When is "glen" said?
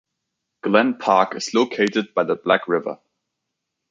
0.63-0.97